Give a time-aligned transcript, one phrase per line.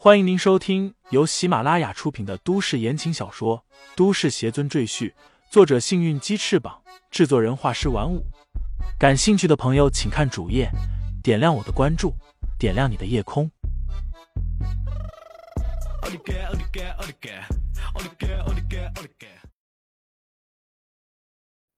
[0.00, 3.64] 欢迎您收听由喜马拉雅出品的都市言情小说
[3.96, 5.10] 《都市邪尊赘婿》，
[5.50, 8.24] 作者：幸运鸡翅膀，制作人：画师玩五。
[8.96, 10.70] 感兴趣的朋友，请看主页，
[11.20, 12.14] 点亮我的关注，
[12.60, 13.50] 点亮你的夜空。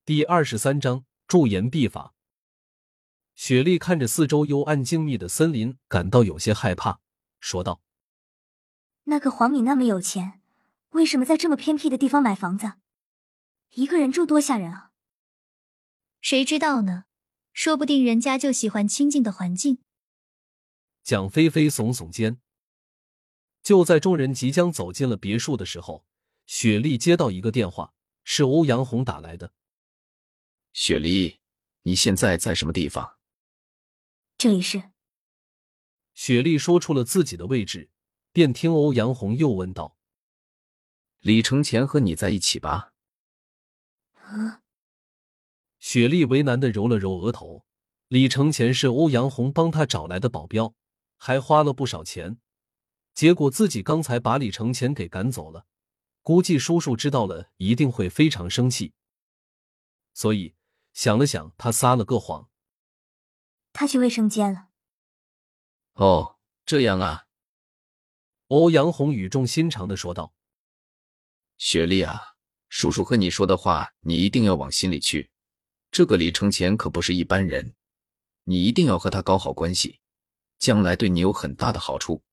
[0.05, 2.13] 第二十三章驻颜必法。
[3.35, 6.99] 雪莉看着四周幽暗静谧的森林，感到有些害怕，
[7.41, 7.81] 说道。
[9.05, 10.41] 那个黄敏那么有钱，
[10.91, 12.75] 为什么在这么偏僻的地方买房子？
[13.71, 14.91] 一个人住多吓人啊！
[16.21, 17.05] 谁知道呢？
[17.53, 19.79] 说不定人家就喜欢清静的环境。
[21.03, 22.41] 蒋菲菲耸耸肩。
[23.63, 26.05] 就在众人即将走进了别墅的时候，
[26.47, 27.93] 雪莉接到一个电话，
[28.25, 29.53] 是欧阳红打来的。
[30.73, 31.41] 雪莉，
[31.83, 33.19] 你现在在什么地方？
[34.39, 34.91] 这里是。
[36.15, 37.91] 雪莉说出了自己的位置。
[38.33, 39.97] 便听欧阳红又问道
[41.21, 42.93] ：“李承前和你在一起吧？”
[45.79, 47.65] 雪莉为难的揉了揉额头。
[48.09, 50.75] 李承前是欧阳红帮他找来的保镖，
[51.17, 52.39] 还花了不少钱。
[53.15, 55.67] 结果自己刚才把李承前给赶走了，
[56.23, 58.95] 估计叔叔知道了一定会非常生气。
[60.13, 60.55] 所以
[60.93, 62.51] 想了想，他撒了个谎
[63.73, 64.69] ：“他去卫生间了。”
[65.95, 67.27] 哦，这样啊。
[68.51, 70.35] 欧阳红语重心长的说道
[71.57, 72.21] ：“雪莉啊，
[72.69, 75.31] 叔叔和你说的话，你一定要往心里去。
[75.93, 77.77] 这个李承前可不是一般人，
[78.43, 80.01] 你一定要和他搞好关系，
[80.59, 82.25] 将来对你有很大的好处。”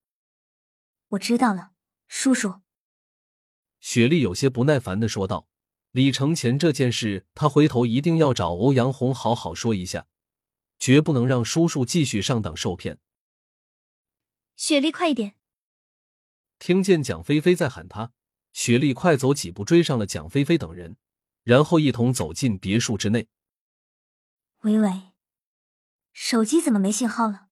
[1.09, 1.73] 我知道了，
[2.07, 2.61] 叔叔。
[3.79, 5.47] 雪莉有些不耐烦的说道
[5.93, 10.07] ：“李承前这件事，他回头一定要找欧阳红好好说一下，
[10.79, 12.97] 绝不能让叔叔继续上当受骗。”
[14.57, 15.36] 雪莉，快一点！
[16.59, 18.11] 听见蒋菲菲在喊他，
[18.51, 20.97] 雪莉快走几步追上了蒋菲菲等人，
[21.43, 23.27] 然后一同走进别墅之内。
[24.61, 25.13] 喂喂，
[26.13, 27.49] 手机怎么没信号了？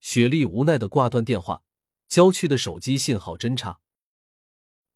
[0.00, 1.62] 雪莉无奈的挂断电话，
[2.06, 3.80] 郊区的手机信号真差。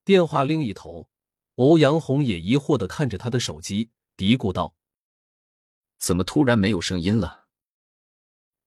[0.05, 1.09] 电话另一头，
[1.55, 4.77] 欧阳红也疑惑的看着他的手机，嘀咕道
[5.99, 7.47] ：“怎么突然没有声音了？”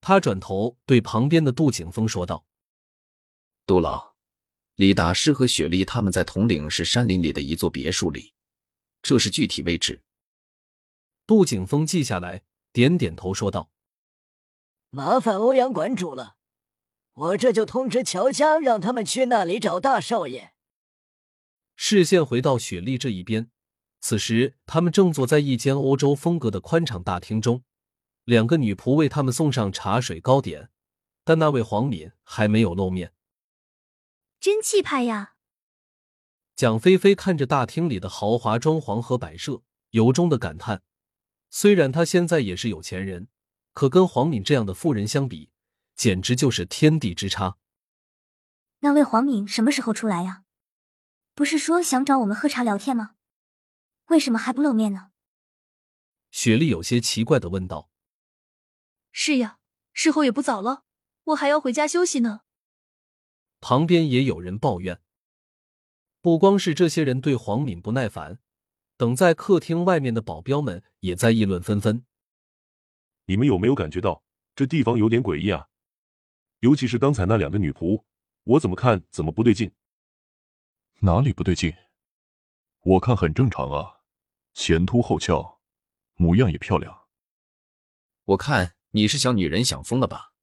[0.02, 2.46] 他转头对旁边的杜景峰说道
[3.68, 4.15] ：“杜老。”
[4.76, 8.34] 李大师和雪莉他们在统领市山林里的一座别墅里，
[9.02, 10.02] 这是具体位置。
[11.26, 12.44] 杜景峰记下来，
[12.74, 13.72] 点点头说道
[14.92, 16.36] ：“麻烦欧阳馆主了，
[17.14, 20.52] 我这就通知乔家，让他们去那里找大少爷。”
[21.78, 23.50] 视线回到雪莉这一边，
[24.02, 27.64] 此时他们正坐在一间欧洲风格的宽敞大厅中，
[28.26, 30.70] 两个女仆为他们送上茶水糕点，
[31.24, 33.14] 但那位黄敏还没有露面。
[34.46, 35.34] 真气派呀！
[36.56, 40.84] 蒋菲菲看着大厅里的豪华装潢和摆设，由衷的感叹：
[41.50, 43.28] 虽然她现在也是有钱人，
[43.74, 45.50] 可跟黄敏这样的富人相比，
[45.96, 47.58] 简直就是天地之差。
[48.82, 50.44] 那位黄敏什么时候出来呀？
[51.34, 53.16] 不是说想找我们喝茶聊天吗？
[54.10, 55.10] 为什么还不露面呢？
[56.30, 57.90] 雪莉有些奇怪的问道
[59.12, 59.58] ：“是呀，
[59.92, 60.84] 时候也不早了，
[61.24, 62.42] 我还要回家休息呢。”
[63.62, 65.02] 旁边也有人抱怨，
[66.22, 68.40] 不光是这些人对黄敏不耐烦，
[68.98, 72.06] 等在客厅外面的保镖们也在议论纷纷。
[73.26, 74.24] 你们有没有感觉到
[74.56, 75.68] 这地方有点诡异啊？
[76.60, 78.04] 尤其是刚才那两个女仆，
[78.44, 79.72] 我怎么看怎么不对劲。
[81.00, 81.74] 哪里不对劲？
[82.82, 84.02] 我看很正常啊，
[84.54, 85.60] 前凸后翘，
[86.14, 87.08] 模样也漂亮。
[88.26, 90.34] 我看你是小女人想疯了吧？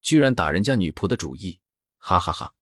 [0.00, 1.60] 居然打人家女仆的主意！
[2.06, 2.54] 哈哈哈！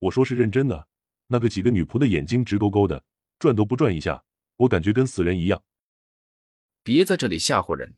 [0.00, 0.88] 我说是认真的，
[1.28, 3.04] 那个几个女仆的眼睛直勾勾的，
[3.38, 4.24] 转都不转一下，
[4.56, 5.62] 我感觉跟死人一样。
[6.82, 7.96] 别在这里吓唬人，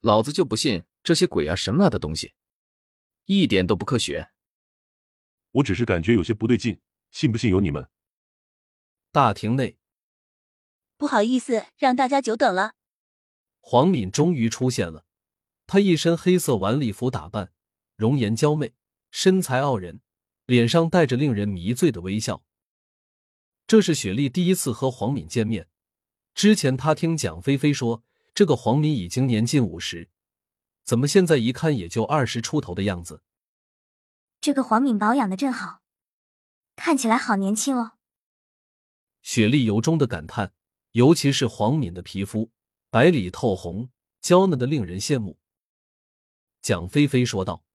[0.00, 2.32] 老子就不信这些鬼啊神啊的东西，
[3.26, 4.30] 一点都不科学。
[5.50, 6.80] 我只是感觉有些不对劲，
[7.10, 7.90] 信不信由你们。
[9.12, 9.76] 大厅内，
[10.96, 12.72] 不好意思，让大家久等了。
[13.60, 15.04] 黄敏终于出现了，
[15.66, 17.52] 她一身黑色晚礼服打扮，
[17.96, 18.72] 容颜娇媚。
[19.18, 20.02] 身材傲人，
[20.44, 22.44] 脸上带着令人迷醉的微笑。
[23.66, 25.70] 这是雪莉第一次和黄敏见面。
[26.34, 28.04] 之前她听蒋菲菲说，
[28.34, 30.10] 这个黄敏已经年近五十，
[30.84, 33.22] 怎么现在一看也就二十出头的样子？
[34.42, 35.80] 这个黄敏保养的正好，
[36.76, 37.92] 看起来好年轻哦。
[39.22, 40.52] 雪莉由衷的感叹，
[40.92, 42.50] 尤其是黄敏的皮肤
[42.90, 43.88] 白里透红，
[44.20, 45.38] 娇嫩的令人羡慕。
[46.60, 47.65] 蒋菲菲说道。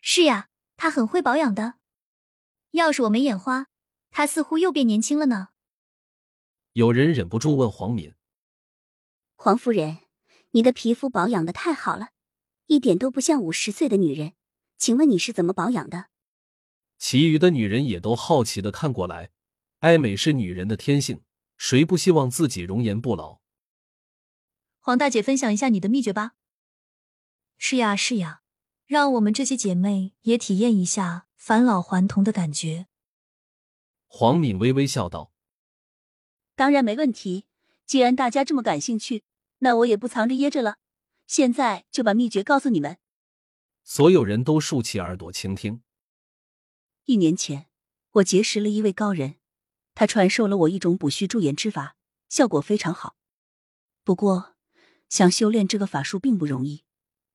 [0.00, 1.74] 是呀，她很会保养的。
[2.72, 3.66] 要是我没眼花，
[4.10, 5.48] 她似乎又变年轻了呢。
[6.72, 8.14] 有人忍不住问黄敏
[9.34, 9.98] ：“黄夫人，
[10.50, 12.10] 你的皮肤保养的太好了，
[12.66, 14.34] 一点都不像五十岁的女人。
[14.76, 16.06] 请问你是怎么保养的？”
[16.98, 19.30] 其余的女人也都好奇的看过来。
[19.80, 21.22] 爱美是女人的天性，
[21.56, 23.40] 谁不希望自己容颜不老？
[24.80, 26.32] 黄大姐，分享一下你的秘诀吧。
[27.56, 28.42] 是呀，是呀，
[28.88, 32.86] 让我们这些姐妹也体验一下返老还童的感觉。
[34.06, 35.30] 黄敏微微笑道
[36.56, 37.44] ：“当然没问题。
[37.84, 39.24] 既然大家这么感兴趣，
[39.58, 40.78] 那我也不藏着掖着了，
[41.26, 42.96] 现在就把秘诀告诉你们。”
[43.84, 45.82] 所有人都竖起耳朵倾听。
[47.04, 47.68] 一年前，
[48.12, 49.34] 我结识了一位高人。
[49.94, 51.96] 他传授了我一种补虚驻颜之法，
[52.30, 53.16] 效果非常好。
[54.02, 54.56] 不过，
[55.10, 56.84] 想修炼这个法术并不容易，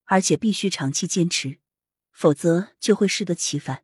[0.06, 1.60] 而且必须长期坚持，
[2.12, 3.84] 否则就会适得其反，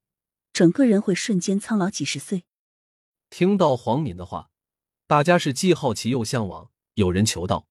[0.51, 2.45] 整个人会瞬间苍老几十岁。
[3.29, 4.51] 听到黄敏的话，
[5.07, 6.71] 大家是既好奇又向往。
[6.95, 7.67] 有人求道：“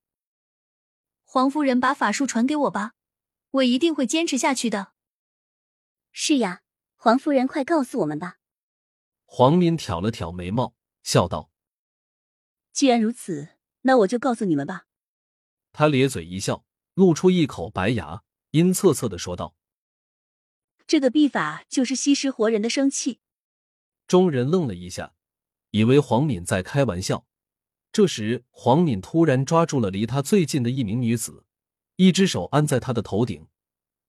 [1.25, 2.95] 黄夫人，把法术传给我吧，
[3.51, 4.93] 我一定会坚持下去的。”
[6.11, 6.63] 是呀，
[6.97, 8.39] 黄夫人，快告诉我们吧。
[9.25, 10.75] 黄敏挑了挑眉毛。
[11.03, 11.51] 笑道
[12.73, 14.87] ：“既然如此，那我就告诉你们吧。”
[15.73, 18.23] 他咧嘴一笑，露出一口白牙，
[18.59, 19.55] 阴恻恻的说道
[20.85, 23.21] ：“这个秘法就是吸食活人的生气。”
[24.09, 25.15] 众人愣了一下，
[25.71, 27.25] 以为黄敏在开玩笑。
[27.93, 31.45] 这时，黄敏突然抓住了离他最近的一名女子，
[31.95, 33.47] 一只手按在她的头顶，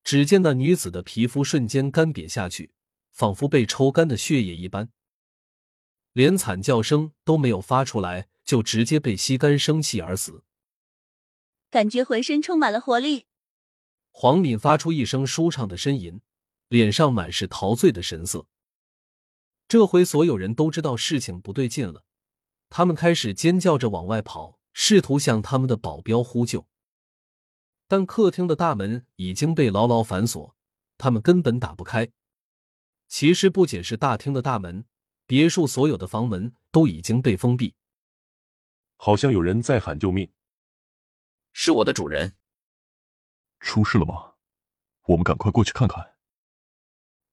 [0.03, 2.71] 只见那女子的皮肤瞬间干瘪下去，
[3.11, 4.89] 仿佛被抽干的血液一般。
[6.13, 10.43] 连惨叫声都没有发出来，就直接被吸干生气而死。
[11.69, 13.27] 感觉浑身充满了活力。
[14.11, 16.21] 黄敏发出一声舒畅的呻吟，
[16.67, 18.45] 脸上满是陶醉的神色。
[19.67, 22.03] 这回所有人都知道事情不对劲了，
[22.69, 26.67] 他们开始尖叫着往外跑，试图向他们的保镖呼救。
[27.87, 30.55] 但客厅的大门已经被牢牢反锁，
[30.97, 32.11] 他们根本打不开。
[33.07, 34.85] 其实不仅是大厅的大门。
[35.25, 37.75] 别墅所有的房门都已经被封闭，
[38.95, 40.27] 好像有人在喊救命。
[41.53, 42.35] 是我的主人，
[43.59, 44.33] 出事了吗？
[45.07, 46.15] 我们赶快过去看看。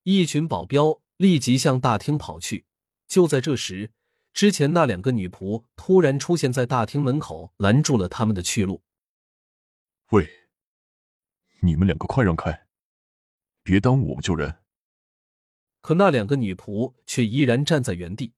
[0.03, 2.65] 一群保镖立即向大厅跑去。
[3.07, 3.91] 就在这时，
[4.33, 8.83] 之前那两个女仆突然出现在大厅门口，拦住了他们的去路。
[10.11, 10.27] 喂，
[11.61, 12.67] 你们两个快让开，
[13.63, 14.63] 别耽误我们救人。
[15.81, 18.33] 可那两个女仆却依然站在原地，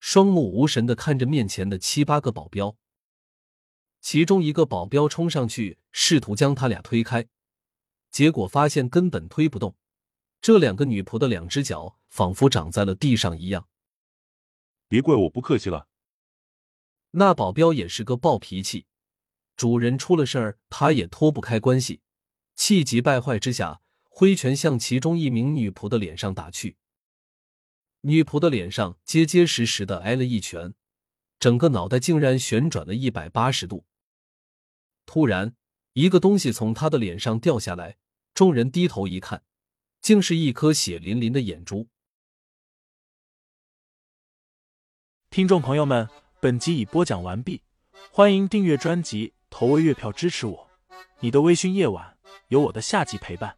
[0.00, 2.76] 双目无神的看着面前的七八个保镖。
[4.08, 7.26] 其中一个保镖冲上去，试图将他俩推开，
[8.08, 9.74] 结果发现根本推不动。
[10.40, 13.66] 这两个女仆的两只脚仿佛长在了地上一样。
[14.86, 15.88] 别怪我不客气了。
[17.10, 18.86] 那保镖也是个暴脾气，
[19.56, 22.00] 主人出了事儿，他也脱不开关系，
[22.54, 23.80] 气急败坏之下。
[24.04, 26.76] 挥拳向其中一名女仆的脸上打去，
[28.02, 30.74] 女仆的脸上结结实实的挨了一拳，
[31.40, 33.84] 整个脑袋竟然旋转了一百八十度。
[35.06, 35.54] 突然，
[35.94, 37.96] 一个东西从他的脸上掉下来，
[38.34, 39.44] 众人低头一看，
[40.02, 41.88] 竟是一颗血淋淋的眼珠。
[45.30, 46.08] 听众朋友们，
[46.40, 47.62] 本集已播讲完毕，
[48.10, 50.70] 欢迎订阅专辑，投喂月票支持我。
[51.20, 53.56] 你的微醺夜晚，有我的下集陪伴。